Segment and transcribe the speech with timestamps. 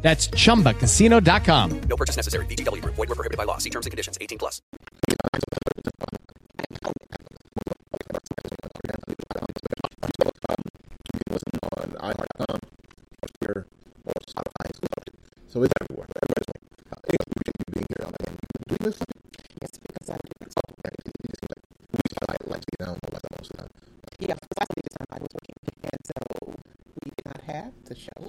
[0.00, 1.80] That's chumbacasino.com.
[1.80, 2.46] No purchase necessary.
[2.46, 2.94] VGW Group.
[2.94, 3.58] Void were prohibited by law.
[3.58, 4.16] See terms and conditions.
[4.20, 4.62] 18 plus.
[11.78, 12.60] on iHeart.com,
[13.40, 13.66] Twitter,
[14.04, 14.12] or
[15.48, 16.08] So it's everywhere.
[16.22, 16.62] Everybody's like,
[17.08, 18.02] hey, I appreciate you being here.
[18.06, 19.06] I'm like, do you listen?
[19.60, 20.94] Yes, because I okay.
[20.98, 23.62] It, it seems like we like, like to get down on that most of the
[23.62, 23.70] time.
[24.20, 26.18] yeah, because I think the time I was working, and so
[27.02, 28.27] we did not have the show.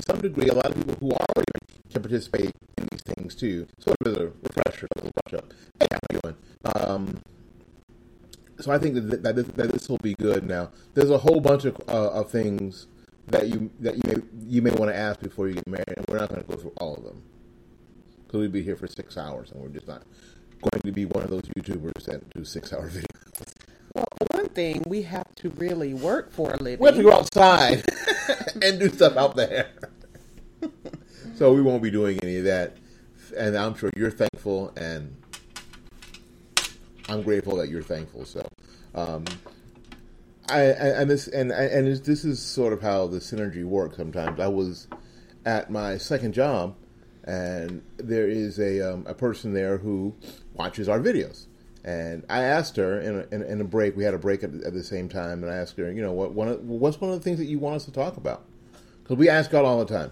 [0.00, 1.52] To some degree, a lot of people who are already
[1.90, 3.66] can participate in these things too.
[3.78, 5.52] Sort of as a refresher, a little brush up.
[5.80, 6.36] Hey, how you doing?
[6.76, 7.20] Um,
[8.60, 10.44] so I think that that this, that this will be good.
[10.44, 12.86] Now, there's a whole bunch of uh, of things
[13.28, 16.04] that you that you may you may want to ask before you get married, and
[16.08, 17.22] we're not going to go through all of them
[18.26, 20.02] because we'd be here for six hours, and we're just not
[20.60, 23.54] going to be one of those YouTubers that do six hour videos.
[23.94, 26.80] Well, one thing we have to really work for a living.
[26.80, 27.84] We have to go outside
[28.62, 29.70] and do stuff out there.
[31.38, 32.76] So we won't be doing any of that,
[33.36, 35.16] and I'm sure you're thankful, and
[37.08, 38.24] I'm grateful that you're thankful.
[38.24, 38.44] So,
[38.92, 39.24] um,
[40.48, 43.96] I and this and and this is sort of how the synergy works.
[43.96, 44.88] Sometimes I was
[45.46, 46.74] at my second job,
[47.22, 50.16] and there is a um, a person there who
[50.54, 51.46] watches our videos.
[51.84, 53.96] And I asked her in a, in, in a break.
[53.96, 56.12] We had a break at, at the same time, and I asked her, you know,
[56.12, 58.44] what one of, what's one of the things that you want us to talk about?
[59.02, 60.10] Because we ask God all the time,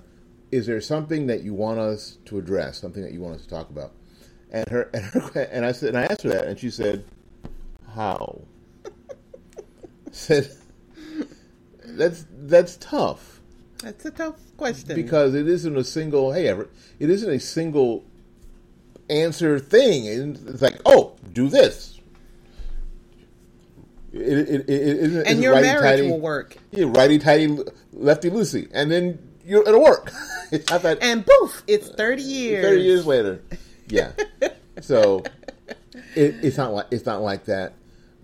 [0.51, 3.49] is there something that you want us to address, something that you want us to
[3.49, 3.93] talk about?
[4.51, 7.05] And her and, her, and I said, and I asked her that, and she said,
[7.95, 8.43] how?
[10.17, 10.51] said
[11.85, 13.41] that's that's tough
[13.83, 14.97] That's a tough question.
[14.97, 18.05] because it isn't a single hey Everett, it isn't a single
[19.09, 22.01] answer thing it's like oh do this
[24.13, 26.57] it, it, it, it isn't, and your righty marriage tighty, will work.
[26.71, 27.59] yeah, righty tighty
[27.93, 30.11] lefty loosey and then you it'll work
[30.51, 32.65] it's not that And poof, it's 30 years.
[32.65, 33.43] 30 years later
[33.89, 34.13] yeah
[34.81, 35.23] so
[36.15, 37.75] it, it's not like it's not like that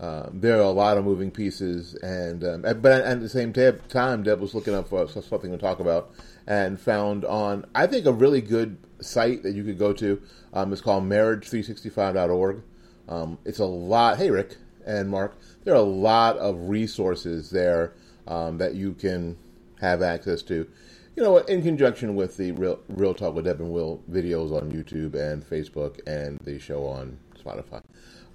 [0.03, 3.87] um, there are a lot of moving pieces, and um, but at the same tab-
[3.87, 6.11] time, Deb was looking up for something to talk about,
[6.45, 10.21] and found on I think a really good site that you could go to.
[10.51, 12.63] Um, it's called marriage365.org.
[13.07, 14.17] Um, it's a lot.
[14.17, 17.93] Hey, Rick and Mark, there are a lot of resources there
[18.27, 19.37] um, that you can
[19.79, 20.67] have access to.
[21.15, 24.71] You know, in conjunction with the Real, Real Talk with Deb and Will videos on
[24.71, 27.83] YouTube and Facebook and the show on Spotify.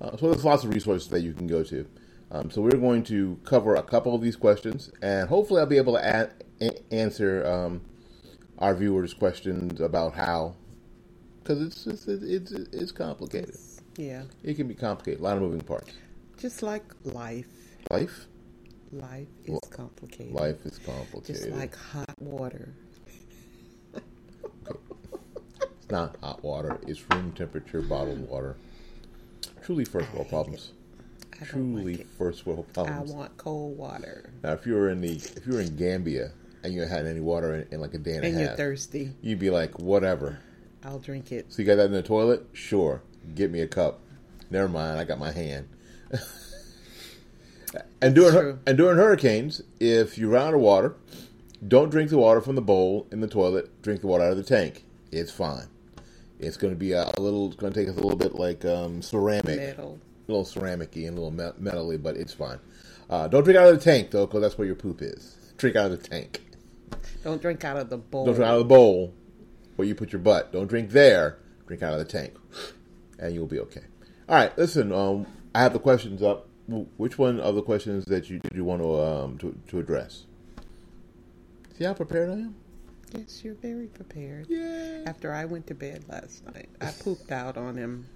[0.00, 1.84] Uh, so there's lots of resources that you can go to.
[2.30, 5.78] Um, so we're going to cover a couple of these questions, and hopefully I'll be
[5.78, 7.80] able to add, a- answer um,
[8.58, 10.54] our viewers' questions about how,
[11.42, 13.56] because it's, it's it's it's complicated.
[13.96, 14.24] Yeah.
[14.44, 15.20] It can be complicated.
[15.20, 15.90] A lot of moving parts.
[16.38, 17.48] Just like life.
[17.90, 18.26] Life,
[18.92, 20.32] Life is complicated.
[20.34, 21.36] life is complicated.
[21.36, 22.72] Just like hot water.
[23.94, 26.78] It's not hot water.
[26.86, 28.56] It's room temperature bottled water.
[29.62, 30.72] Truly first world problems.
[31.44, 33.12] Truly like first world problems.
[33.12, 34.32] I want cold water.
[34.42, 36.32] Now, if you were in the if you were in Gambia
[36.64, 38.48] and you had any water in, in like a day and, And a half.
[38.50, 39.12] And you're thirsty.
[39.22, 40.40] you'd be like, whatever.
[40.84, 41.52] I'll drink it.
[41.52, 42.46] So you got that in the toilet?
[42.52, 43.02] Sure.
[43.34, 44.00] Get me a cup.
[44.50, 44.98] Never mind.
[44.98, 45.68] I got my hand.
[48.00, 48.58] and during True.
[48.66, 50.96] and during hurricanes, if you run out of water,
[51.66, 53.82] don't drink the water from the bowl in the toilet.
[53.82, 54.84] Drink the water out of the tank.
[55.10, 55.66] It's fine.
[56.38, 57.48] It's going to be a, a little.
[57.48, 59.98] It's going to take us a little bit like um, ceramic, Metal.
[60.28, 62.58] a little ceramicy and a little me- metally, but it's fine.
[63.10, 65.36] Uh, don't drink out of the tank though, because that's where your poop is.
[65.56, 66.42] Drink out of the tank.
[67.24, 68.24] Don't drink out of the bowl.
[68.26, 69.12] Don't drink out of the bowl
[69.76, 70.52] where you put your butt.
[70.52, 71.38] Don't drink there.
[71.66, 72.34] Drink out of the tank,
[73.18, 73.82] and you'll be okay.
[74.28, 74.92] All right, listen.
[74.92, 76.47] Um, I have the questions up.
[76.68, 79.78] Wh- Which one of the questions that you did you want to um to, to
[79.78, 80.24] address?
[81.78, 82.54] See how prepared I am.
[83.16, 84.46] Yes, you're very prepared.
[84.48, 85.04] Yeah.
[85.06, 88.06] After I went to bed last night, I pooped out on him.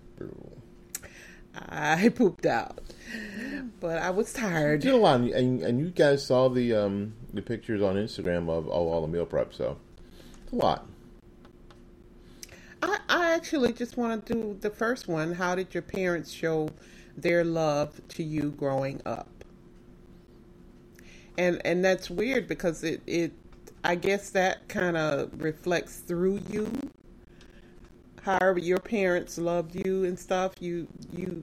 [1.54, 2.78] I pooped out,
[3.80, 4.80] but I was tired.
[4.80, 8.66] Did a lot, and, and you guys saw the um the pictures on Instagram of,
[8.66, 9.52] of all the meal prep.
[9.54, 9.78] So
[10.44, 10.86] it's a lot.
[12.82, 15.32] I, I actually just want to do the first one.
[15.34, 16.68] How did your parents show
[17.16, 19.28] their love to you growing up?
[21.38, 23.32] and and that's weird because it it
[23.84, 26.70] I guess that kind of reflects through you.
[28.22, 30.54] However, your parents loved you and stuff.
[30.60, 31.42] You you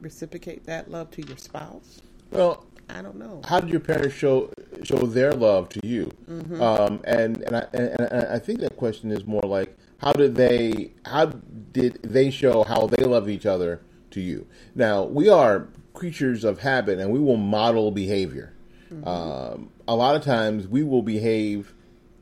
[0.00, 2.00] reciprocate that love to your spouse.
[2.30, 3.40] Well, I don't know.
[3.44, 4.50] how did your parents show
[4.82, 6.10] show their love to you?
[6.60, 10.34] Um, and and I, and and I think that question is more like how did
[10.34, 11.26] they how
[11.72, 13.80] did they show how they love each other
[14.16, 14.46] to you?
[14.74, 18.52] Now we are creatures of habit, and we will model behavior.
[19.04, 21.72] Um, a lot of times, we will behave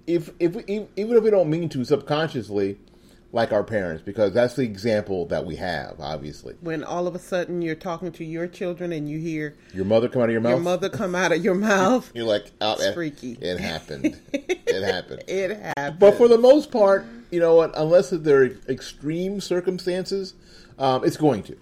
[0.07, 2.79] if if we, even if we don't mean to subconsciously.
[3.33, 5.97] Like our parents, because that's the example that we have.
[5.99, 9.85] Obviously, When all of a sudden you're talking to your children and you hear your
[9.85, 10.51] mother come out of your mouth.
[10.53, 13.33] your mother come out of your mouth, You're like, oh, It's it, freaky.
[13.41, 14.21] It happened.
[14.33, 15.25] it happened.
[15.27, 15.97] it happens.
[15.99, 17.77] But for the most part, you know what?
[17.77, 20.35] Unless there are extreme circumstances,
[20.79, 21.57] um, it's going to.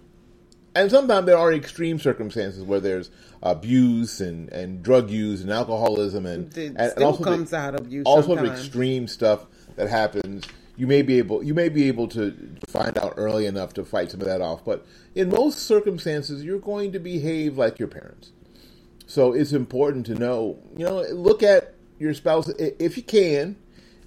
[0.74, 3.10] And sometimes there are extreme circumstances where there's
[3.42, 7.74] abuse and, and drug use and alcoholism and, It and, and also comes the, out
[7.74, 9.46] of you all sort of extreme stuff
[9.76, 10.44] that happens.
[10.76, 12.34] You may be able you may be able to
[12.66, 16.58] find out early enough to fight some of that off, but in most circumstances, you're
[16.58, 18.32] going to behave like your parents.
[19.06, 23.56] So it's important to know, you know, look at your spouse if you can.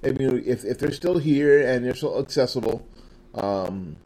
[0.03, 2.87] I mean, if if they're still here and they're still accessible,
[3.35, 3.97] um,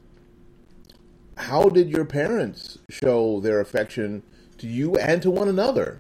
[1.39, 4.23] how did your parents show their affection
[4.57, 5.99] to you and to one another?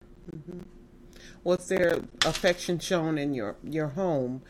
[1.43, 4.41] was their affection shown in your your home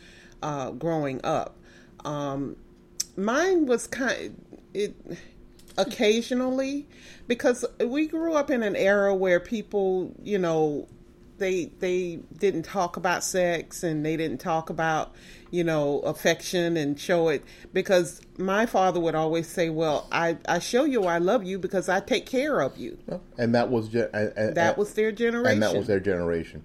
[0.42, 1.56] uh, growing up?
[2.04, 2.56] Um,
[3.16, 4.36] mine was kind
[4.74, 4.94] it
[5.78, 6.86] occasionally
[7.26, 10.88] because we grew up in an era where people, you know,
[11.40, 15.12] they they didn't talk about sex and they didn't talk about
[15.50, 17.42] you know affection and show it
[17.72, 21.88] because my father would always say well i i show you i love you because
[21.88, 22.96] i take care of you
[23.36, 26.62] And that was ge- and, and- that was their generation and that was their generation.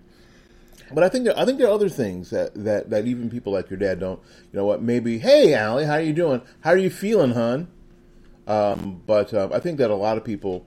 [0.93, 3.51] But I think there, I think there are other things that, that, that even people
[3.51, 4.19] like your dad don't.
[4.53, 4.83] You know what?
[4.83, 6.43] Maybe, hey, Allie, how are you doing?
[6.61, 7.67] How are you feeling, hon?
[8.45, 10.63] Um, but um, I think that a lot of people,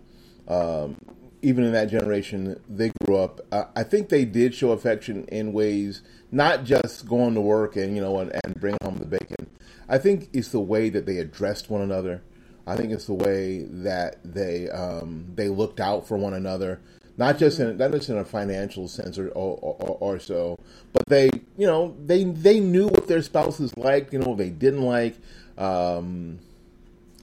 [0.48, 0.96] um,
[1.42, 3.40] even in that generation, they grew up.
[3.52, 7.94] Uh, I think they did show affection in ways not just going to work and
[7.94, 9.48] you know and, and bringing home the bacon.
[9.88, 12.22] I think it's the way that they addressed one another.
[12.66, 16.80] I think it's the way that they um, they looked out for one another,
[17.16, 20.56] not just in not just in a financial sense or or, or, or so,
[20.92, 24.50] but they you know they they knew what their spouses liked, you know what they
[24.50, 25.16] didn't like.
[25.56, 26.40] Um,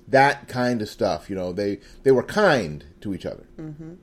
[0.07, 1.29] that kind of stuff.
[1.29, 3.45] You know, they they were kind to each other.
[3.59, 3.93] Mm-hmm.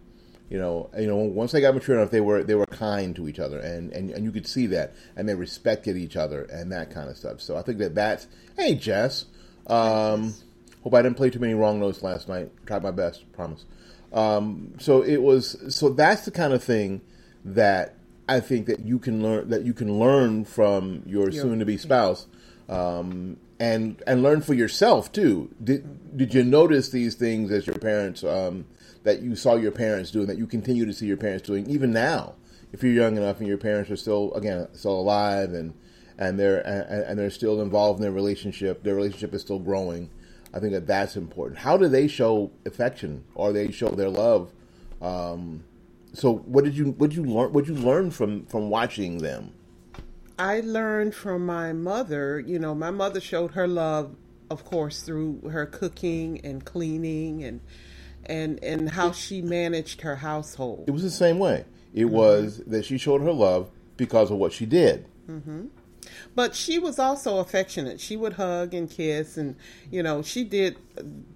[0.52, 3.26] You know, you know, once they got mature enough, they were they were kind to
[3.26, 6.70] each other, and, and and you could see that, and they respected each other, and
[6.72, 7.40] that kind of stuff.
[7.40, 8.26] So I think that that's
[8.58, 9.24] hey Jess.
[9.66, 10.34] Um,
[10.82, 12.50] hope I didn't play too many wrong notes last night.
[12.66, 13.64] Tried my best, promise.
[14.12, 17.00] Um, so it was so that's the kind of thing
[17.46, 17.94] that
[18.28, 21.78] I think that you can learn that you can learn from your soon to be
[21.78, 22.26] spouse
[22.68, 25.48] um, and and learn for yourself too.
[25.64, 28.66] Did did you notice these things as your parents um,
[29.04, 31.92] that you saw your parents doing that you continue to see your parents doing even
[31.92, 32.34] now?
[32.72, 35.74] If you're young enough and your parents are still again still alive and
[36.18, 40.10] and they're and, and they're still involved in their relationship, their relationship is still growing.
[40.54, 41.58] I think that that's important.
[41.58, 44.52] How do they show affection or they show their love?
[45.00, 45.64] Um,
[46.14, 49.52] so what did you what did you learn what you learn from from watching them?
[50.38, 54.16] I learned from my mother, you know, my mother showed her love,
[54.50, 57.60] of course, through her cooking and cleaning and
[58.26, 60.84] and and how she managed her household.
[60.86, 61.64] It was the same way.
[61.94, 62.14] It mm-hmm.
[62.14, 65.06] was that she showed her love because of what she did.
[65.28, 65.66] Mm-hmm.
[66.34, 68.00] But she was also affectionate.
[68.00, 69.56] She would hug and kiss and
[69.90, 70.76] you know, she did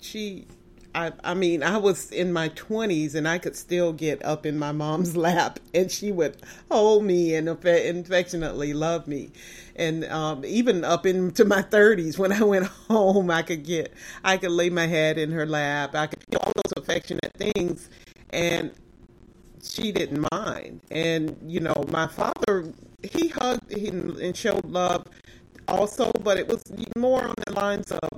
[0.01, 0.47] she
[0.95, 4.59] I, I mean, I was in my 20s and I could still get up in
[4.59, 6.39] my mom's lap and she would
[6.71, 9.31] hold me and affectionately love me.
[9.77, 13.93] And um, even up into my 30s, when I went home, I could get,
[14.25, 15.95] I could lay my head in her lap.
[15.95, 17.91] I could do all those affectionate things.
[18.31, 18.73] And
[19.63, 20.81] she didn't mind.
[20.91, 25.07] And, you know, my father, he hugged and and showed love
[25.69, 26.63] also, but it was
[26.97, 28.16] more on the lines of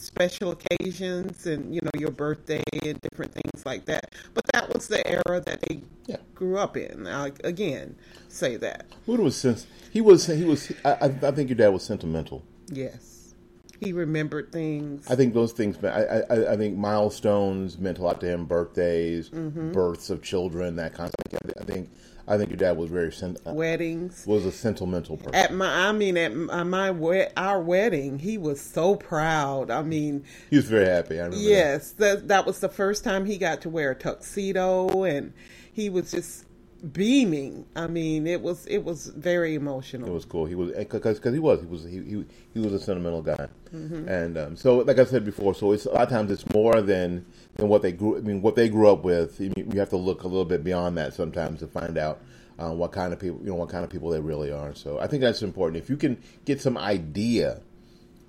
[0.00, 4.14] special occasions and, you know, your birthday and different things like that.
[4.34, 6.16] But that was the era that they Yeah.
[6.34, 7.06] grew up in.
[7.06, 7.96] I, again,
[8.28, 8.86] say that.
[9.06, 12.42] Wood was sens- he was he was I, I I think your dad was sentimental.
[12.68, 13.34] Yes.
[13.80, 15.10] He remembered things.
[15.10, 15.82] I think those things.
[15.82, 18.44] I, I, I think milestones meant a lot to him.
[18.44, 19.72] Birthdays, mm-hmm.
[19.72, 21.50] births of children, that kind of thing.
[21.58, 21.90] I think
[22.30, 24.24] I think your dad was very sen- uh, weddings.
[24.24, 25.34] was a sentimental person.
[25.34, 29.68] At my, I mean, at my, my wed- our wedding, he was so proud.
[29.70, 31.16] I mean, He was very happy.
[31.16, 31.36] I remember.
[31.36, 31.42] that.
[31.42, 35.32] Yes, that that was the first time he got to wear a tuxedo, and
[35.72, 36.44] he was just
[36.92, 37.66] beaming.
[37.76, 40.08] I mean, it was it was very emotional.
[40.08, 40.46] It was cool.
[40.46, 44.38] He was because he was he was he, he he was a sentimental guy, and
[44.38, 47.26] um, so like I said before, so it's a lot of times it's more than
[47.60, 48.16] than what they grew.
[48.16, 49.40] I mean, what they grew up with.
[49.40, 52.20] You, you have to look a little bit beyond that sometimes to find out
[52.58, 54.74] uh, what kind of people you know what kind of people they really are.
[54.74, 55.82] So I think that's important.
[55.82, 57.60] If you can get some idea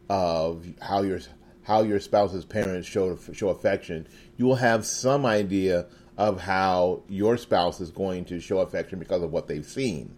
[0.09, 1.19] of how your
[1.63, 4.07] how your spouse's parents show show affection,
[4.37, 9.23] you will have some idea of how your spouse is going to show affection because
[9.23, 10.13] of what they've seen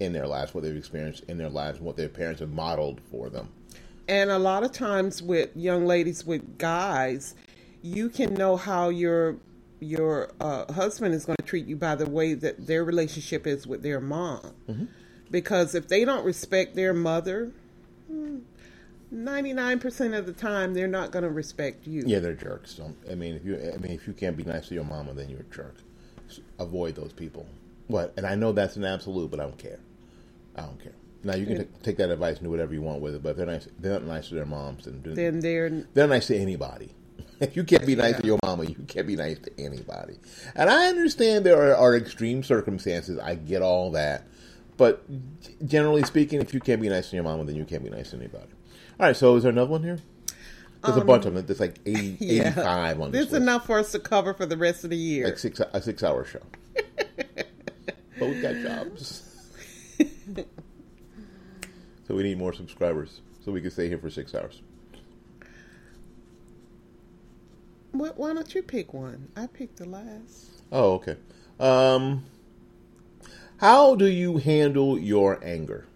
[0.00, 3.28] in their lives, what they've experienced in their lives, what their parents have modeled for
[3.28, 3.48] them.
[4.08, 7.36] And a lot of times with young ladies with guys,
[7.82, 9.36] you can know how your
[9.80, 13.66] your uh, husband is going to treat you by the way that their relationship is
[13.66, 14.52] with their mom.
[15.30, 17.52] Because if they don't respect their mother,
[19.10, 22.02] ninety nine percent of the time they're not going to respect you.
[22.06, 22.74] Yeah, they're jerks.
[22.74, 25.14] Don't, I mean, if you I mean if you can't be nice to your mama,
[25.14, 25.76] then you're a jerk.
[26.58, 27.46] Avoid those people.
[27.86, 28.12] What?
[28.16, 29.80] And I know that's an absolute, but I don't care.
[30.56, 30.92] I don't care.
[31.22, 33.30] Now you can t- take that advice and do whatever you want with it, but
[33.30, 33.68] if they're nice.
[33.78, 36.92] They're not nice to their moms, and Then they're they're nice to anybody.
[37.40, 40.18] If you can't be nice to your mama, you can't be nice to anybody.
[40.54, 43.18] And I understand there are, are extreme circumstances.
[43.18, 44.24] I get all that.
[44.76, 45.04] But
[45.66, 48.10] generally speaking, if you can't be nice to your mama, then you can't be nice
[48.10, 48.48] to anybody.
[48.98, 49.98] All right, so is there another one here?
[50.82, 51.44] There's a um, bunch of them.
[51.44, 54.84] There's like 80, 85 on this There's enough for us to cover for the rest
[54.84, 55.26] of the year.
[55.26, 56.40] Like six, a six hour show.
[56.74, 57.46] but
[58.20, 59.22] we've got jobs.
[62.06, 64.62] so we need more subscribers so we can stay here for six hours.
[67.92, 69.28] Why, don't you pick one?
[69.36, 70.62] I picked the last.
[70.70, 71.16] Oh, okay.
[71.58, 72.24] Um,
[73.58, 75.86] how do you handle your anger?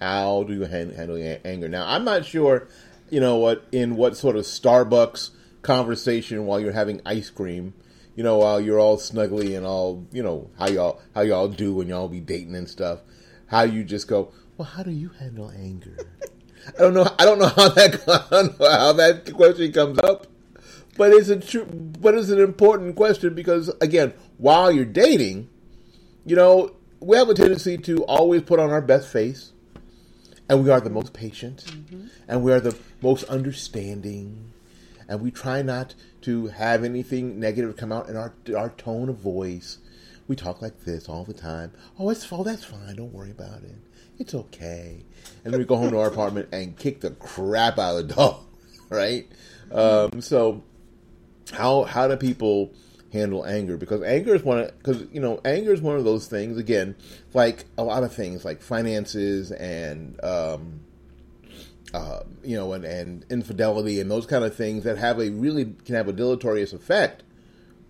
[0.00, 1.68] How do you han- handle your anger?
[1.68, 2.68] Now, I'm not sure,
[3.10, 5.30] you know what, in what sort of Starbucks
[5.62, 7.74] conversation while you're having ice cream,
[8.14, 11.74] you know, while you're all snuggly and all, you know, how y'all how y'all do
[11.74, 13.00] when y'all be dating and stuff.
[13.46, 15.96] How you just go, well, how do you handle anger?
[16.66, 17.08] I don't know.
[17.18, 18.06] I don't know how that
[18.60, 20.26] know how that question comes up,
[20.96, 25.48] but it's a true, but it's an important question because again, while you're dating,
[26.24, 29.52] you know, we have a tendency to always put on our best face,
[30.48, 32.06] and we are the most patient, mm-hmm.
[32.28, 34.52] and we are the most understanding,
[35.08, 39.16] and we try not to have anything negative come out in our our tone of
[39.16, 39.78] voice.
[40.26, 41.72] We talk like this all the time.
[41.98, 42.96] Oh, it's oh, that's fine.
[42.96, 43.76] Don't worry about it.
[44.18, 45.04] It's okay.
[45.44, 48.14] And then we go home to our apartment and kick the crap out of the
[48.14, 48.44] dog,
[48.88, 49.26] right?
[49.72, 50.62] Um, so,
[51.52, 52.72] how how do people
[53.12, 53.76] handle anger?
[53.76, 56.58] Because anger is one of because you know anger is one of those things.
[56.58, 56.96] Again,
[57.32, 60.80] like a lot of things, like finances and um,
[61.94, 65.76] uh, you know, and, and infidelity and those kind of things that have a really
[65.84, 67.22] can have a deleterious effect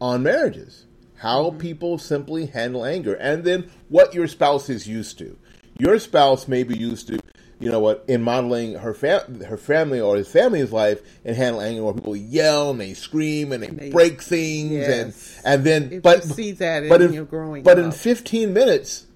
[0.00, 0.84] on marriages.
[1.16, 5.38] How people simply handle anger, and then what your spouse is used to.
[5.78, 7.18] Your spouse may be used to,
[7.58, 11.60] you know what, in modeling her fam- her family or his family's life and handle
[11.60, 15.40] anger, where people yell and they scream and they, They- break things, Yes.
[15.44, 18.52] and and then If but see that but in in, your growing but in fifteen
[18.52, 19.06] minutes,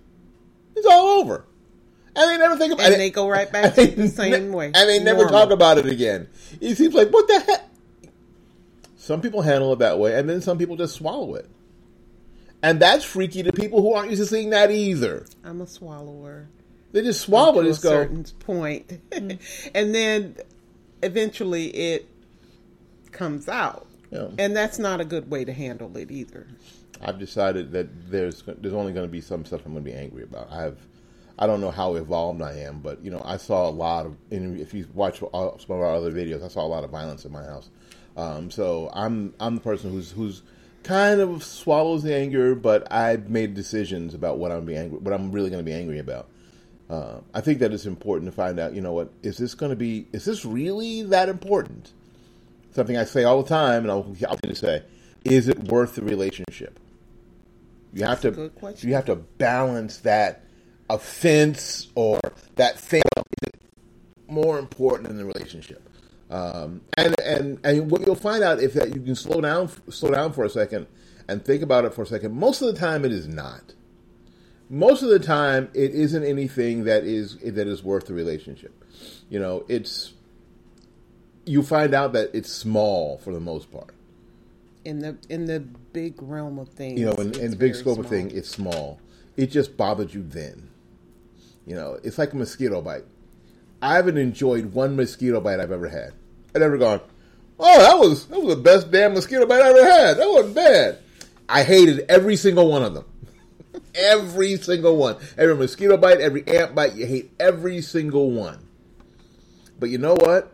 [0.74, 1.44] it's all over,
[2.16, 2.96] and they never think about And it.
[2.96, 4.66] And they go right back to the same ne- way.
[4.74, 5.38] and they never Normal.
[5.40, 6.28] talk about it again.
[6.60, 7.64] It seems like what the heck.
[8.96, 11.48] Some people handle it that way, and then some people just swallow it,
[12.62, 15.26] and that's freaky to people who aren't used to seeing that either.
[15.44, 16.48] I'm a swallower.
[16.92, 17.90] They just swallow it, to a just go.
[17.90, 20.36] certain point, and then
[21.02, 22.08] eventually it
[23.12, 24.28] comes out, Yeah.
[24.38, 26.46] and that's not a good way to handle it either.
[27.00, 29.96] I've decided that there's there's only going to be some stuff I'm going to be
[29.96, 30.48] angry about.
[30.50, 30.78] I have,
[31.38, 34.16] I don't know how evolved I am, but you know, I saw a lot of.
[34.30, 37.30] If you watch some of our other videos, I saw a lot of violence in
[37.32, 37.70] my house.
[38.16, 40.42] Um, so I'm I'm the person who's who's
[40.82, 45.12] kind of swallows the anger, but I've made decisions about what I'm be angry, what
[45.12, 46.28] I'm really going to be angry about.
[46.88, 48.72] Uh, I think that it's important to find out.
[48.72, 49.12] You know what?
[49.22, 50.06] Is this going to be?
[50.12, 51.92] Is this really that important?
[52.72, 54.82] Something I say all the time, and I'll, I'll continue to say:
[55.24, 56.78] Is it worth the relationship?
[57.92, 60.44] You have to you have to balance that
[60.88, 62.20] offense or
[62.56, 63.02] that thing
[64.28, 65.87] more important than the relationship.
[66.30, 70.10] Um, and and and what you'll find out if that you can slow down slow
[70.10, 70.86] down for a second
[71.28, 72.34] and think about it for a second.
[72.34, 73.74] Most of the time, it is not.
[74.70, 78.84] Most of the time, it isn't anything that is that is worth the relationship.
[79.30, 80.12] You know, it's
[81.46, 83.94] you find out that it's small for the most part.
[84.84, 87.98] In the in the big realm of things, you know, in, in the big scope
[87.98, 88.10] of small.
[88.10, 89.00] thing, it's small.
[89.36, 90.68] It just bothered you then.
[91.66, 93.04] You know, it's like a mosquito bite.
[93.80, 96.12] I haven't enjoyed one mosquito bite I've ever had.
[96.54, 97.00] I've never gone,
[97.60, 100.16] oh, that was that was the best damn mosquito bite I ever had.
[100.18, 100.98] That wasn't bad.
[101.48, 103.04] I hated every single one of them.
[103.94, 105.16] every single one.
[105.36, 108.66] Every mosquito bite, every ant bite, you hate every single one.
[109.78, 110.52] But you know what?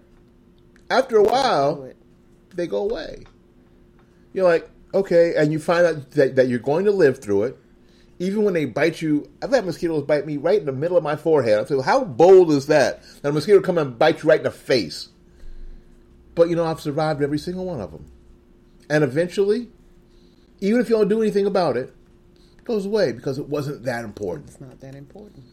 [0.90, 1.90] After a while,
[2.54, 3.24] they go away.
[4.32, 7.58] You're like, okay, and you find out that, that you're going to live through it.
[8.18, 11.02] Even when they bite you, I've had mosquitoes bite me right in the middle of
[11.02, 11.58] my forehead.
[11.58, 13.02] I say, how bold is that?
[13.22, 15.08] That a mosquito come and bite you right in the face.
[16.34, 18.06] But you know, I've survived every single one of them.
[18.88, 19.68] And eventually,
[20.60, 21.92] even if you don't do anything about it,
[22.58, 24.48] it goes away because it wasn't that important.
[24.50, 25.44] It's not that important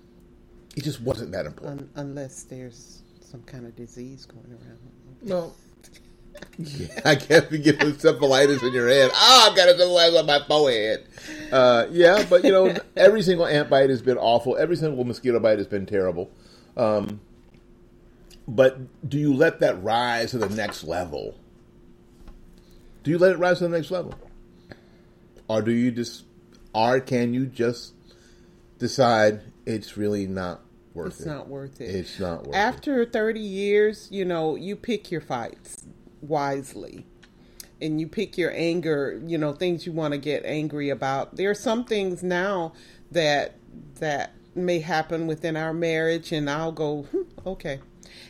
[0.76, 1.82] It just wasn't that important.
[1.82, 4.80] un- unless there's some kind of disease going around.
[5.24, 5.54] No.
[6.58, 9.12] Yeah, I can't be getting encephalitis in your head.
[9.14, 11.06] Ah, I've got encephalitis on my forehead.
[11.52, 14.58] Uh, yeah, but you know, every single ant bite has been awful.
[14.58, 16.32] Every single mosquito bite has been terrible.
[16.78, 17.22] Um,
[18.48, 21.36] but do you let that rise to the next level?
[23.04, 24.14] Do you let it rise to the next level,
[25.48, 26.26] or do you just,
[26.74, 27.94] or can you just
[28.78, 30.62] decide it's really not
[30.94, 31.24] worth It's it?
[31.24, 31.96] It's not worth it.
[31.96, 32.58] It's not worth it.
[32.58, 35.86] After 30 years, you know, you pick your fights
[36.22, 37.06] wisely.
[37.82, 41.36] And you pick your anger, you know, things you want to get angry about.
[41.36, 42.74] There are some things now
[43.12, 43.56] that
[43.96, 47.80] that may happen within our marriage and I'll go, hmm, okay.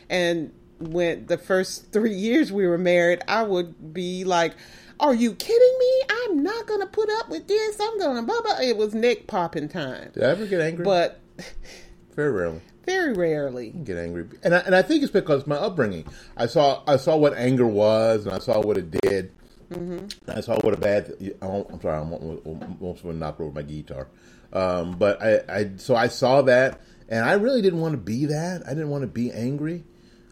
[0.08, 4.54] And when the first 3 years we were married, I would be like,
[4.98, 6.02] "Are you kidding me?
[6.10, 7.78] I'm not going to put up with this.
[7.80, 10.10] I'm going to blah blah." It was neck popping time.
[10.12, 10.84] Did I ever get angry?
[10.84, 11.20] But
[12.14, 12.60] very rarely.
[12.84, 13.70] very rarely.
[13.70, 16.06] get angry, and I, and I think it's because of my upbringing.
[16.36, 19.32] I saw I saw what anger was, and I saw what it did.
[19.70, 20.30] Mm-hmm.
[20.30, 21.14] I saw what a bad.
[21.40, 24.08] I'm sorry, I'm almost going to knock over my guitar.
[24.52, 28.26] Um, but I, I so I saw that, and I really didn't want to be
[28.26, 28.62] that.
[28.66, 29.84] I didn't want to be angry.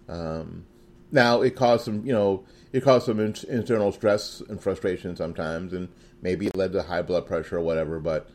[0.08, 0.66] Um,
[1.12, 5.72] now it caused some, you know, it caused some in, internal stress and frustration sometimes,
[5.72, 5.88] and
[6.20, 7.99] maybe it led to high blood pressure or whatever.
[7.99, 8.28] But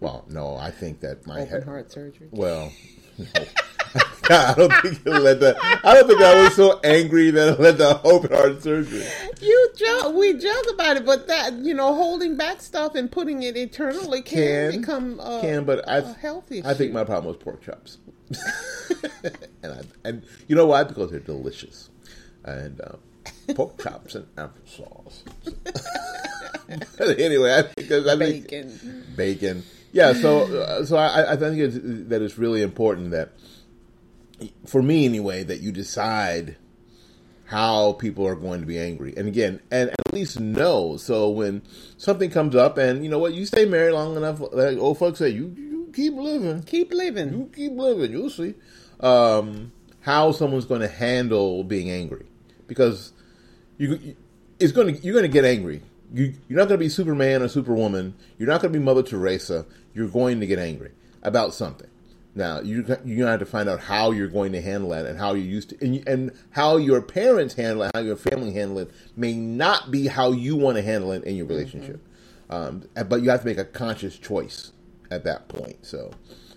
[0.00, 2.28] well, no, I think that my Open heart surgery.
[2.30, 2.72] well,
[3.18, 3.24] no.
[4.28, 5.56] I don't think it led to.
[5.62, 9.04] I don't think I was so angry that it led to open heart surgery.
[9.40, 13.42] You joke, we joke about it, but that you know, holding back stuff and putting
[13.42, 16.66] it internally can, Can become uh, can, but I a health issue.
[16.66, 17.98] I think my problem was pork chops,
[19.62, 20.82] and I, and you know why?
[20.82, 21.88] Because they're delicious,
[22.44, 22.98] and um,
[23.54, 25.22] pork chops and applesauce.
[26.98, 29.62] Anyway, I think I think bacon.
[29.96, 31.78] Yeah, so uh, so I, I think it's,
[32.10, 33.32] that it's really important that,
[34.66, 36.56] for me anyway, that you decide
[37.46, 40.98] how people are going to be angry, and again, and at least know.
[40.98, 41.62] So when
[41.96, 45.18] something comes up, and you know what, you stay married long enough, like old folks
[45.18, 47.32] say, you you keep living, Keep living.
[47.32, 48.52] you keep living, you'll see
[49.00, 52.26] um, how someone's going to handle being angry,
[52.66, 53.14] because
[53.78, 54.16] you, you
[54.58, 55.80] it's going to you're going to get angry.
[56.12, 58.14] You, you're not going to be Superman or Superwoman.
[58.38, 59.66] You're not going to be Mother Teresa.
[59.96, 61.88] You're going to get angry about something.
[62.34, 65.06] Now you you're going to have to find out how you're going to handle that
[65.06, 68.16] and how you used to and, you- and how your parents handle it, how your
[68.16, 72.06] family handle it may not be how you want to handle it in your relationship.
[72.50, 74.70] Um, but you have to make a conscious choice
[75.10, 75.86] at that point.
[75.86, 76.10] So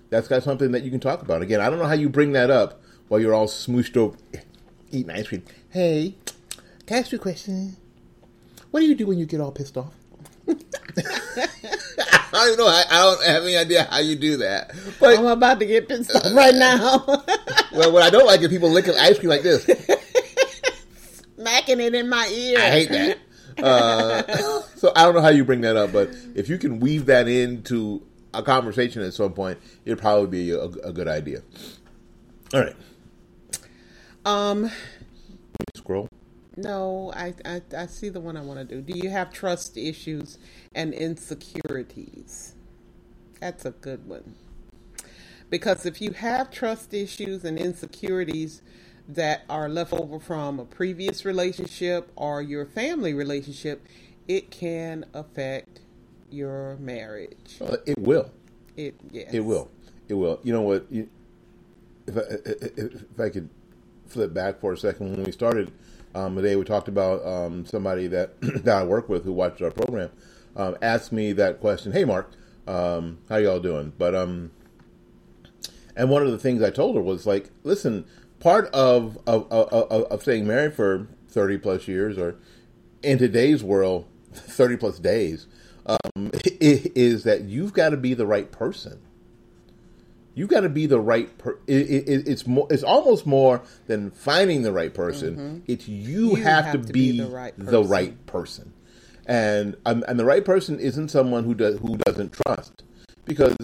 [0.09, 1.41] that's got something that you can talk about.
[1.41, 4.17] Again, I don't know how you bring that up while you're all smooshed over
[4.91, 5.43] eating ice cream.
[5.69, 6.15] Hey,
[6.85, 7.77] can I ask you a question?
[8.71, 9.93] What do you do when you get all pissed off?
[12.33, 12.67] I don't know.
[12.67, 14.71] I, I don't have any idea how you do that.
[14.99, 17.03] But I'm about to get pissed off right now,
[17.73, 19.65] well, what I don't like is people licking ice cream like this.
[21.35, 22.57] smacking it in my ear.
[22.59, 23.17] I hate that.
[23.61, 27.07] Uh, so I don't know how you bring that up, but if you can weave
[27.07, 28.01] that into
[28.33, 31.41] a conversation at some point, it'd probably be a, a good idea.
[32.53, 32.75] All right,
[34.25, 34.71] Um,
[35.75, 36.07] scroll.
[36.61, 38.81] No, I, I I see the one I want to do.
[38.81, 40.37] Do you have trust issues
[40.73, 42.55] and insecurities?
[43.39, 44.35] That's a good one.
[45.49, 48.61] Because if you have trust issues and insecurities
[49.07, 53.85] that are left over from a previous relationship or your family relationship,
[54.27, 55.81] it can affect
[56.29, 57.57] your marriage.
[57.59, 58.31] Uh, it will.
[58.77, 59.33] It yes.
[59.33, 59.71] It will.
[60.07, 60.39] It will.
[60.43, 60.85] You know what?
[60.91, 61.09] You,
[62.05, 63.49] if, I, if, if I could
[64.07, 65.71] flip back for a second, when we started
[66.15, 69.71] um, today, we talked about um, somebody that that I work with who watched our
[69.71, 70.09] program
[70.55, 71.91] um, asked me that question.
[71.91, 72.31] Hey, Mark,
[72.67, 73.93] um, how y'all doing?
[73.97, 74.51] But um,
[75.95, 78.05] and one of the things I told her was like, listen,
[78.39, 82.35] part of of, of, of of staying married for thirty plus years, or
[83.03, 85.45] in today's world, thirty plus days,
[85.85, 88.99] um, is that you've got to be the right person.
[90.39, 91.37] You've got to be the right.
[91.37, 92.65] Per- it, it, it's more.
[92.69, 95.63] It's almost more than finding the right person.
[95.67, 97.89] It's you, You have, have to, to be, be the right the person.
[97.89, 98.73] right person.
[99.25, 102.83] and um, and the right person isn't someone who does who doesn't trust
[103.25, 103.57] because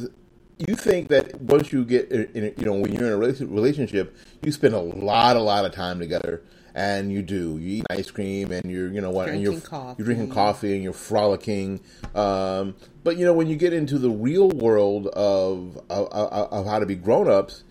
[0.57, 4.13] you think that once you get in, in, you know when you're in a relationship
[4.43, 6.43] you spend a lot a lot of time together
[6.75, 9.69] and you do you eat ice cream and you're you know what and you're Drinking
[9.69, 9.95] coffee.
[9.97, 11.79] you're drinking coffee and you're frolicking
[12.13, 16.65] um, but you know when you get into the real world of of, of, of
[16.67, 17.63] how to be grown-ups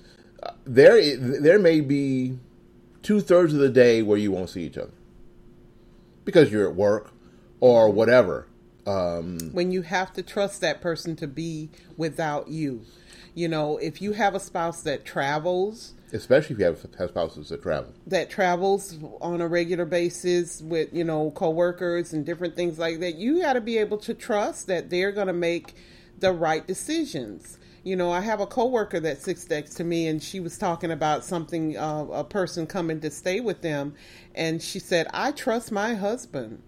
[0.42, 2.38] uh, there there may be
[3.02, 4.90] two thirds of the day where you won't see each other
[6.24, 7.12] because you're at work
[7.60, 8.46] or whatever.
[8.86, 12.82] Um, when you have to trust that person to be without you.
[13.34, 17.62] You know, if you have a spouse that travels, especially if you have, spouses that
[17.62, 17.92] travel.
[18.06, 23.16] that travels on a regular basis with you know coworkers and different things like that.
[23.16, 25.74] You got to be able to trust that they're going to make
[26.20, 27.58] the right decisions.
[27.82, 30.90] You know i have a coworker that sits next to me and she was talking
[30.90, 33.94] about something uh, a person coming to stay with them.
[34.34, 36.62] And she said i trust my husband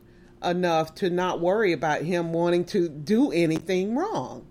[0.45, 4.47] enough to not worry about him wanting to do anything wrong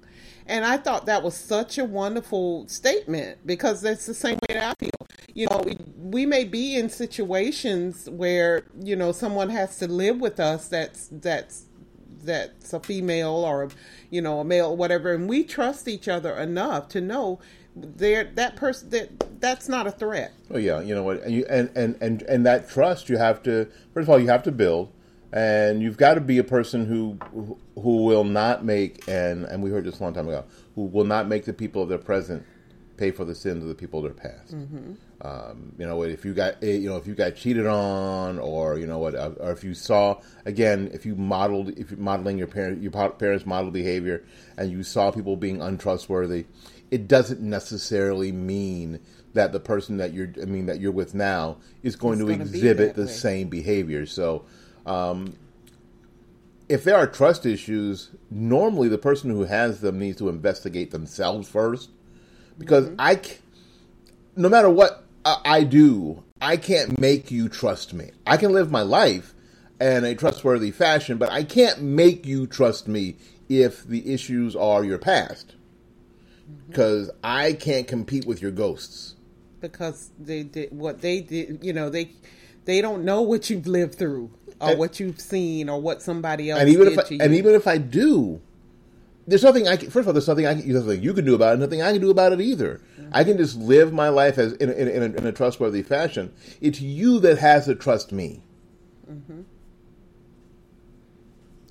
[0.48, 4.64] and I thought that was such a wonderful statement because that's the same way that
[4.64, 5.08] I feel.
[5.34, 10.20] You know, we, we may be in situations where, you know, someone has to live
[10.20, 11.66] with us that's that's
[12.24, 13.70] that's a female or
[14.10, 17.40] you know, a male whatever and we trust each other enough to know
[17.76, 20.32] there that person that that's not a threat.
[20.50, 23.44] Oh yeah, you know what, and you, and, and and and that trust you have
[23.44, 24.92] to first of all you have to build,
[25.36, 27.58] and you've got to be a person who who-
[28.06, 30.44] will not make and and we heard this a long time ago
[30.76, 32.44] who will not make the people of their present
[32.98, 34.56] pay for the sins of the people of their past.
[35.22, 38.78] Um, you know, if you got eh, you know if you got cheated on, or
[38.80, 42.38] you know what, uh, or if you saw again, if you modeled, if you're modeling
[42.38, 44.24] your parent, your parents' model behavior,
[44.58, 46.46] and you saw people being untrustworthy,
[46.92, 49.00] it doesn't necessarily mean
[49.34, 52.32] that the person that you're, I mean, that you're with now is going Is to
[52.32, 53.12] exhibit the way.
[53.12, 54.06] same behavior.
[54.06, 54.46] So,
[54.86, 55.36] um,
[56.68, 61.48] if there are trust issues, normally the person who has them needs to investigate themselves
[61.48, 61.90] first,
[62.58, 63.38] because I, c-
[64.36, 68.12] no matter what I, I do, I can't make you trust me.
[68.26, 69.34] I can live my life
[69.80, 73.18] in a trustworthy fashion, but I can't make you trust me
[73.50, 75.54] if the issues are your past,
[76.68, 79.16] because I can't compete with your ghosts.
[79.62, 82.12] because they did what they did you know they
[82.66, 84.30] they don't know what you've lived through
[84.62, 87.20] or And- what you've seen or what somebody else and even if I, to you.
[87.22, 88.40] and even if I do,
[89.28, 89.90] there's nothing I can.
[89.90, 91.60] First of all, there's nothing I can, there's nothing you can do about it.
[91.60, 92.80] Nothing I can do about it either.
[93.12, 95.82] I can just live my life as in, a- in, in, a, in a trustworthy
[95.84, 96.32] fashion.
[96.62, 98.42] It's you that has to trust me,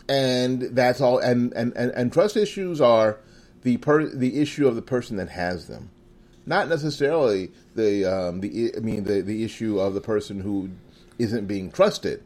[0.09, 1.19] and that's all.
[1.19, 3.19] And, and, and, and trust issues are
[3.63, 5.91] the per, the issue of the person that has them,
[6.47, 10.71] not necessarily the um, the I mean the the issue of the person who
[11.19, 12.23] isn't being trusted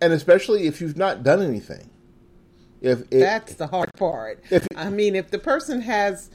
[0.00, 1.90] and especially if you've not done anything.
[2.80, 4.42] If it, That's the hard part.
[4.50, 6.30] If- I mean, if the person has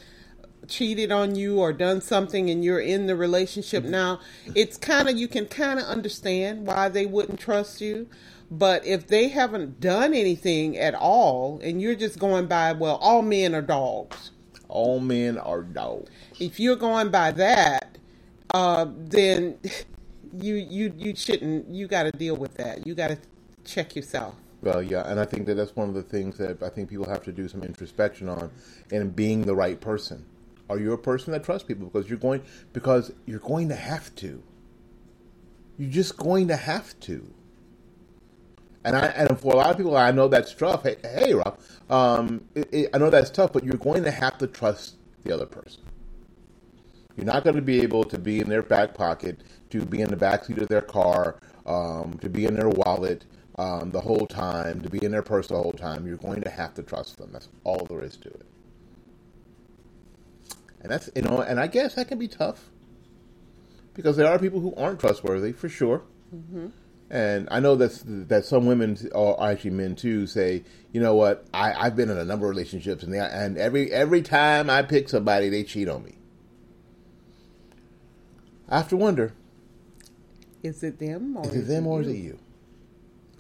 [0.68, 3.92] cheated on you or done something and you're in the relationship Mm-hmm.
[3.92, 4.20] now,
[4.56, 8.08] it's kind of you can kind of understand why they wouldn't trust you.
[8.50, 13.22] But if they haven't done anything at all and you're just going by, well, all
[13.22, 14.32] men are dogs.
[14.68, 16.10] all men are dogs.
[16.40, 17.98] If you're going by that,
[18.54, 19.58] uh, then
[20.38, 21.70] you you you shouldn't.
[21.70, 22.86] You got to deal with that.
[22.86, 23.18] You got to
[23.66, 24.36] check yourself.
[24.62, 27.10] Well, yeah, and I think that that's one of the things that I think people
[27.10, 28.52] have to do some introspection on,
[28.92, 30.26] and being the right person.
[30.70, 31.88] Are you a person that trusts people?
[31.88, 34.44] Because you're going because you're going to have to.
[35.78, 37.34] You're just going to have to.
[38.84, 40.84] And I and for a lot of people, I know that's tough.
[40.84, 44.38] Hey, hey Rob, um, it, it, I know that's tough, but you're going to have
[44.38, 45.84] to trust the other person.
[47.18, 50.10] You're not going to be able to be in their back pocket, to be in
[50.10, 53.26] the back seat of their car, um, to be in their wallet
[53.58, 56.08] um, the whole time, to be in their purse the whole time.
[56.08, 57.30] You're going to have to trust them.
[57.34, 58.46] That's all there is to it.
[60.82, 62.70] And that's you know, and I guess that can be tough
[63.94, 66.02] because there are people who aren't trustworthy for sure.
[67.10, 71.46] And I know that's that some women or actually men too say, you know what,
[71.54, 74.82] I, I've been in a number of relationships and they, and every every time I
[74.82, 76.16] pick somebody, they cheat on me.
[78.70, 79.34] I have to wonder,
[80.64, 82.40] Is it them or is it them or is it you?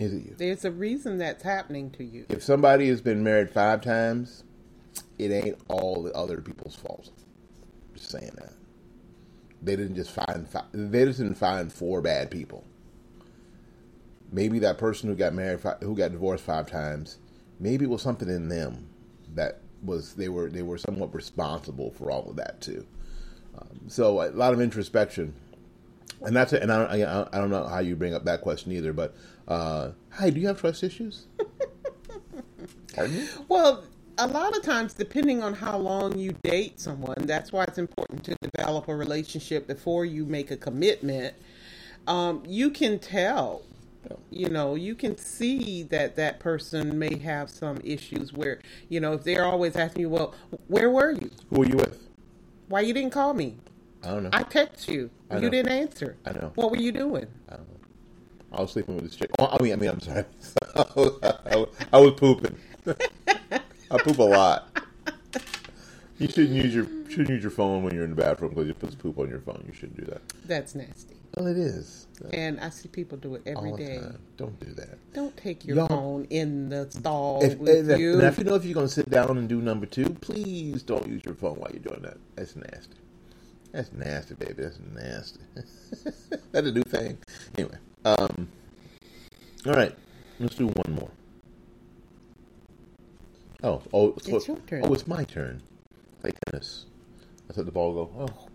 [0.02, 0.36] Is it you?
[0.36, 2.26] There's a reason that's happening to you.
[2.28, 4.44] If somebody has been married five times,
[5.20, 7.12] it ain't all the other people's fault.
[7.94, 8.54] Just saying that.
[9.62, 12.64] They didn't just find fi- they just didn't find four bad people.
[14.32, 17.20] Maybe that person who got married fi- who got divorced five times,
[17.60, 18.90] maybe it was something in them
[19.36, 22.88] that was they were they were somewhat responsible for all of that too.
[23.56, 25.36] Um, so a lot of introspection,
[26.26, 26.62] and that's it.
[26.64, 28.94] And I don't, I, I don't know how you bring up that question either.
[28.94, 29.16] But
[29.48, 31.26] uh, hi, do you have trust issues?
[33.48, 33.84] Well,
[34.18, 38.24] a lot of times, depending on how long you date someone, that's why it's important
[38.26, 41.36] to develop a relationship before you make a commitment.
[42.08, 43.64] Um, you can tell,
[44.30, 49.14] you know, you can see that that person may have some issues where, you know,
[49.14, 50.36] if they're always asking you, well,
[50.68, 51.32] where were you?
[51.50, 52.08] Who were you with?
[52.68, 53.58] Why you didn't call me?
[54.04, 54.30] I don't know.
[54.34, 55.10] I text you.
[55.30, 55.50] I You know.
[55.50, 56.18] didn't answer.
[56.26, 56.52] I know.
[56.56, 57.28] What were you doing?
[58.54, 59.30] I was sleeping with this chick.
[59.40, 60.26] Oh, I mean, I mean, I'm sorry.
[60.76, 60.86] I
[61.56, 62.56] was, I was pooping.
[62.88, 64.68] I poop a lot.
[66.20, 68.74] You shouldn't use your shouldn't use your phone when you're in the bathroom because you
[68.74, 69.64] put poop on your phone.
[69.68, 70.22] You shouldn't do that.
[70.46, 71.16] That's nasty.
[71.36, 74.20] Well, it is And I see people do it every the time.
[74.36, 74.98] Don't do that.
[75.14, 78.20] Don't take your Y'all- phone in the stall If, with and, you.
[78.20, 81.08] if you know if you're going to sit down and do number two, please don't
[81.08, 82.18] use your phone while you're doing that.
[82.36, 82.98] That's nasty.
[83.72, 84.64] That's nasty, baby.
[84.64, 85.40] That's nasty.
[86.52, 87.18] That's a new thing.
[87.58, 88.50] Anyway, um,
[89.66, 89.96] all right.
[90.40, 91.12] Let's do one more.
[93.64, 94.82] Oh, oh, It's your turn.
[94.84, 95.62] Oh, it's my turn.
[96.22, 96.86] Thank goodness.
[97.50, 98.12] I let the ball go.
[98.18, 98.48] Oh,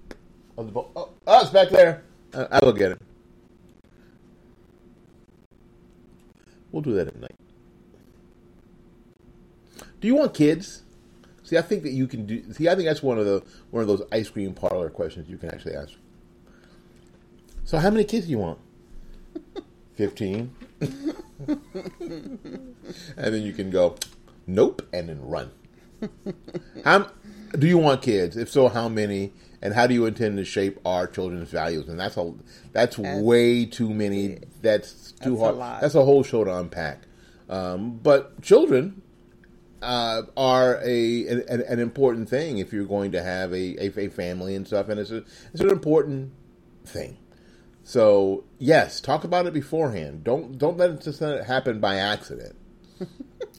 [0.59, 0.91] oh, the ball.
[0.97, 2.03] Oh, oh it's back there.
[2.35, 3.03] I, I will get it.
[6.73, 7.37] We'll do that at night.
[10.01, 10.83] Do you want kids?
[11.47, 12.53] See, I think that you can do.
[12.53, 15.39] See, I think that's one of the one of those ice cream parlor questions you
[15.39, 15.93] can actually ask.
[17.65, 18.59] So, how many kids do you want?
[19.95, 20.53] Fifteen.
[20.81, 21.61] and
[23.17, 23.95] then you can go,
[24.49, 25.53] nope, and then run.
[26.85, 27.11] How
[27.57, 28.37] do you want kids?
[28.37, 29.33] If so, how many?
[29.63, 31.89] And how do you intend to shape our children's values?
[31.89, 32.35] And that's a
[32.73, 34.41] that's, That's- way too many.
[34.63, 35.83] That's too That's a hard.
[35.83, 37.03] That's a whole show to unpack.
[37.49, 39.03] Um, but children
[39.83, 44.09] uh, are a an, an important thing if you're going to have a, a, a
[44.09, 46.33] family and stuff, and it's a, it's an important
[46.85, 47.19] thing.
[47.83, 50.25] So yes, talk about it beforehand.
[50.25, 52.57] Don't don't let it just let it happen by accident.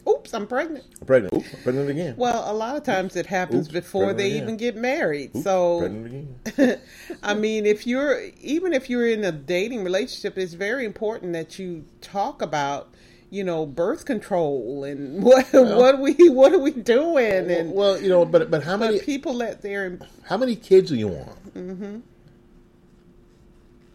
[0.07, 0.85] Oops, I'm pregnant.
[1.01, 1.33] I'm pregnant.
[1.33, 2.15] Oops, I'm pregnant again.
[2.17, 4.43] Well, a lot of times it happens Oops, before they again.
[4.43, 5.31] even get married.
[5.35, 6.81] Oops, so, pregnant again.
[7.23, 11.59] I mean, if you're even if you're in a dating relationship, it's very important that
[11.59, 12.93] you talk about,
[13.29, 17.99] you know, birth control and what what are we what are we doing and well,
[17.99, 21.07] you know, but but how many but people let their how many kids do you
[21.07, 21.53] want?
[21.53, 21.99] Mm-hmm.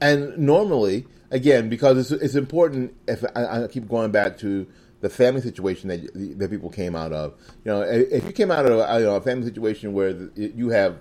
[0.01, 2.95] And normally, again, because it's, it's important.
[3.07, 4.66] If I, I keep going back to
[5.01, 8.66] the family situation that that people came out of, you know, if you came out
[8.66, 11.01] of a, you know, a family situation where you have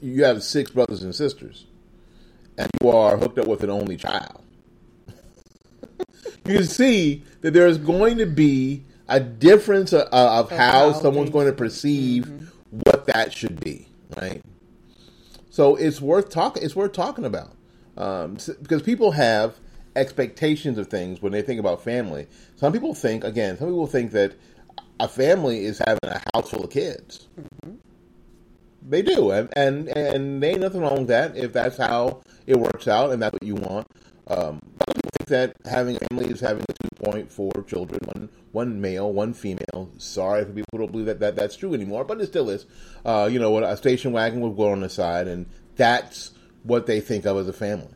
[0.00, 1.66] you have six brothers and sisters,
[2.56, 4.42] and you are hooked up with an only child,
[6.46, 11.30] you can see that there is going to be a difference of, of how someone's
[11.30, 14.42] going to perceive what that should be, right?
[15.50, 16.62] So it's worth talking.
[16.62, 17.52] It's worth talking about
[17.96, 19.56] um, because people have
[19.96, 22.26] expectations of things when they think about family.
[22.56, 24.34] Some people think, again, some people think that
[25.00, 27.26] a family is having a house full of kids.
[28.88, 32.56] They do, and and and there ain't nothing wrong with that if that's how it
[32.56, 33.86] works out and that's what you want.
[34.28, 34.77] Um, other people think
[35.28, 39.90] that having a family is having two point four children, one one male, one female.
[39.98, 42.66] Sorry for people who don't believe that, that that's true anymore, but it still is.
[43.04, 47.00] Uh, you know, a station wagon would go on the side, and that's what they
[47.00, 47.94] think of as a family.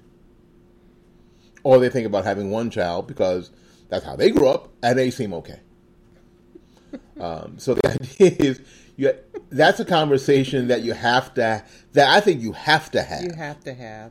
[1.64, 3.50] Or they think about having one child because
[3.88, 5.60] that's how they grew up, and they seem okay.
[7.20, 8.60] Um, so the idea is,
[8.96, 9.12] you,
[9.50, 13.22] that's a conversation that you have to, that I think you have to have.
[13.22, 14.10] you have to have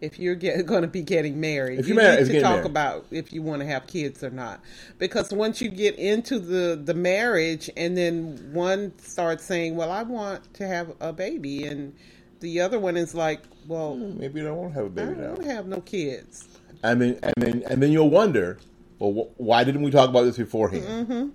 [0.00, 1.78] if you're get, going to be getting married.
[1.78, 2.66] If you married- need to talk married.
[2.66, 4.60] about if you want to have kids or not,
[4.98, 10.02] because once you get into the the marriage, and then one starts saying, "Well, I
[10.02, 11.92] want to have a baby," and
[12.40, 15.14] the other one is like, "Well, Maybe I don't want to have a baby I
[15.26, 15.54] don't now.
[15.54, 16.46] have no kids."
[16.82, 18.56] I mean, and then and then you'll wonder,
[18.98, 20.84] well, wh- why didn't we talk about this beforehand?
[21.08, 21.28] Mm-hmm.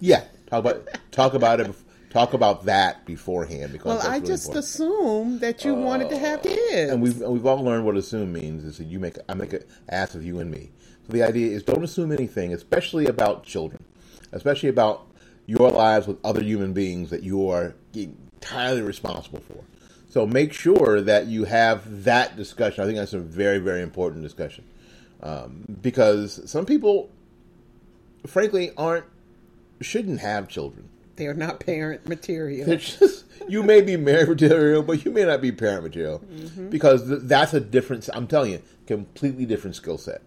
[0.00, 1.66] Yeah, talk about talk about it.
[1.68, 1.82] bef-
[2.14, 4.64] Talk about that beforehand because Well, I really just important.
[4.64, 8.62] assumed that you wanted to have kids, and we've we've all learned what assume means
[8.62, 10.70] is that you make I make an ass of you and me.
[11.08, 13.82] So the idea is don't assume anything, especially about children,
[14.30, 15.08] especially about
[15.46, 19.64] your lives with other human beings that you are entirely responsible for.
[20.08, 22.84] So make sure that you have that discussion.
[22.84, 24.62] I think that's a very very important discussion
[25.20, 27.10] um, because some people,
[28.24, 29.06] frankly, aren't
[29.80, 30.90] shouldn't have children.
[31.16, 32.66] They're not parent material.
[32.76, 36.18] Just you may be married material, but you may not be parent material
[36.70, 38.08] because th- that's a different.
[38.12, 40.22] I'm telling you, completely different skill set.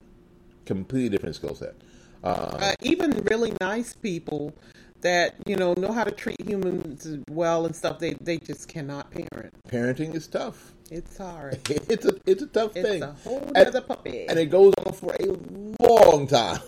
[0.65, 1.75] Completely different skill set.
[2.23, 2.27] Uh,
[2.59, 4.53] uh, even really nice people
[5.01, 9.11] that you know know how to treat humans well and stuff they they just cannot
[9.11, 10.73] parent parenting is tough.
[10.89, 14.27] it's hard It's a it's a tough it's thing, It's a whole And- other puppy
[14.27, 16.59] and it goes on for a long time.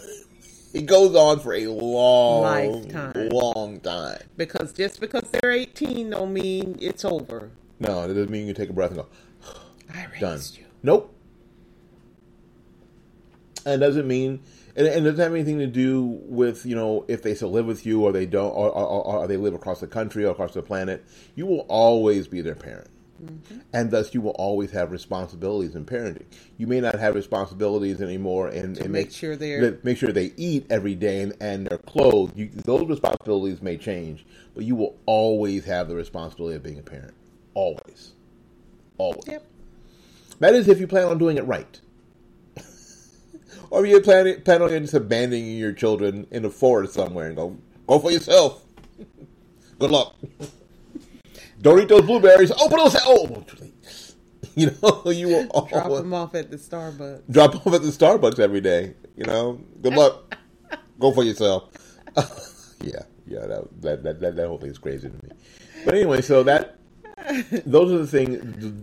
[0.74, 3.30] It goes on for a long, Lifetime.
[3.30, 4.22] long time.
[4.38, 7.52] Because just because they're 18 don't mean it's over.
[7.80, 9.08] No, it doesn't mean you take a breath and go,
[9.94, 10.40] I raised done.
[10.58, 10.66] you.
[10.84, 11.16] Nope.
[13.66, 14.42] And it doesn't mean,
[14.76, 17.66] and, and it doesn't have anything to do with you know if they still live
[17.66, 20.32] with you or they don't, or, or, or, or they live across the country or
[20.32, 21.04] across the planet.
[21.36, 22.90] You will always be their parent,
[23.22, 23.60] Mm-hmm.
[23.74, 26.24] and thus you will always have responsibilities in parenting.
[26.58, 30.66] You may not have responsibilities anymore, and, and make sure they're- make sure they eat
[30.70, 32.38] every day and, and they're clothed.
[32.38, 36.82] You, those responsibilities may change, but you will always have the responsibility of being a
[36.82, 37.14] parent.
[37.56, 38.14] Always,
[38.98, 39.28] always.
[39.28, 39.46] Yep.
[40.40, 41.80] That is if you plan on doing it right.
[43.70, 47.36] or if you plan, plan on just abandoning your children in the forest somewhere and
[47.36, 48.64] go, go for yourself.
[49.80, 50.16] Good luck.
[51.62, 52.52] Don't oh, eat those blueberries.
[52.52, 52.96] Open those.
[53.06, 53.74] Oh, too late.
[54.56, 57.32] You know, you will Drop them off at the Starbucks.
[57.32, 58.94] drop them off at the Starbucks every day.
[59.16, 60.36] You know, good luck.
[61.00, 61.70] Go for yourself.
[62.82, 65.32] yeah, yeah, that, that that that that whole thing is crazy to me.
[65.86, 66.78] But anyway, so that
[67.66, 68.40] those are the things.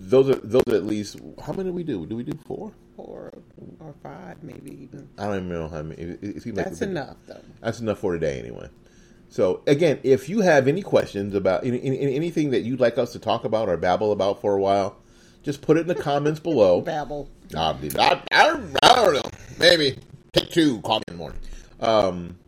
[0.08, 1.18] Those are those are at least.
[1.44, 2.06] How many do we do?
[2.06, 2.72] Do we do four?
[2.96, 3.32] Or,
[3.80, 5.08] or five, maybe even.
[5.18, 6.00] I don't even know how many.
[6.00, 7.40] It, it That's did- enough, though.
[7.60, 8.68] That's enough for today, anyway.
[9.28, 13.12] So again, if you have any questions about any, any, anything that you'd like us
[13.12, 14.96] to talk about or babble about for a while,
[15.42, 16.80] just put it in the comments below.
[16.80, 17.28] Babble.
[17.98, 19.30] I, I, I, don't know.
[19.58, 19.98] Maybe
[20.32, 20.80] take two.
[20.80, 21.40] Call me in the morning.
[21.80, 22.38] Um,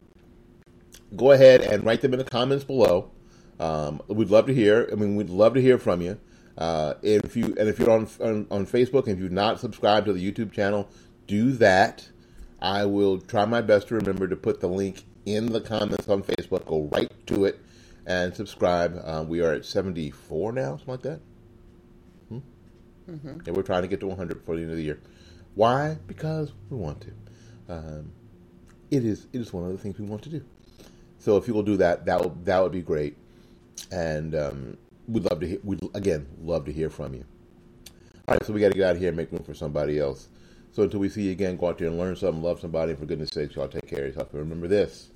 [1.16, 3.10] go ahead and write them in the comments below.
[3.60, 4.88] Um, we'd love to hear.
[4.90, 6.18] I mean, we'd love to hear from you.
[6.56, 10.06] Uh, if you and if you're on, on on Facebook and if you've not subscribed
[10.06, 10.88] to the YouTube channel,
[11.26, 12.08] do that.
[12.60, 16.22] I will try my best to remember to put the link in the comments on
[16.22, 16.66] Facebook.
[16.66, 17.60] Go right to it
[18.06, 19.00] and subscribe.
[19.04, 21.20] Uh, we are at 74 now, something like that.
[22.28, 22.38] Hmm?
[23.46, 25.00] And we're trying to get to 100 before the end of the year.
[25.54, 25.98] Why?
[26.06, 27.12] Because we want to.
[27.68, 28.12] Um,
[28.90, 30.44] it is it is one of the things we want to do.
[31.18, 33.16] So if you will do that, that would that would be great,
[33.90, 35.58] and um, we'd love to hear.
[35.62, 37.24] We'd again love to hear from you.
[38.26, 39.98] All right, so we got to get out of here and make room for somebody
[39.98, 40.28] else.
[40.72, 42.98] So until we see you again, go out there and learn something, love somebody, and
[42.98, 44.32] for goodness sakes, y'all take care of yourself.
[44.32, 45.10] And remember this: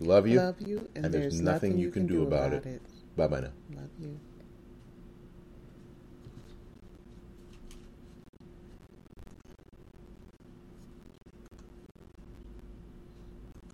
[0.00, 2.82] love you, Love you, and, there's, nothing, you can, do about, it.
[3.16, 3.52] Bye bye now.
[3.74, 4.18] Love you.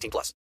[0.00, 0.34] 18 plus.